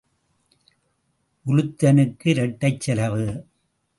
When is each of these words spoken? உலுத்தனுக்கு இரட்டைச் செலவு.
உலுத்தனுக்கு 1.45 2.27
இரட்டைச் 2.27 2.79
செலவு. 2.79 3.45